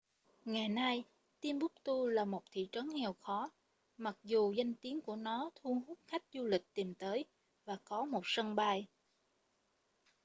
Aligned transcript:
ngày 0.45 0.69
nay 0.69 1.03
timbuktu 1.41 2.07
là 2.07 2.25
một 2.25 2.43
thị 2.51 2.69
trấn 2.71 2.89
nghèo 2.93 3.13
khó 3.13 3.49
mặc 3.97 4.15
dù 4.23 4.51
danh 4.51 4.75
tiếng 4.75 5.01
của 5.01 5.15
nó 5.15 5.49
thu 5.55 5.81
hút 5.87 5.99
khách 6.07 6.23
du 6.33 6.43
lịch 6.45 6.73
tìm 6.73 6.93
tới 6.95 7.25
và 7.65 7.77
có 7.85 8.05
một 8.05 8.21
sân 8.23 8.55
bay 8.55 8.87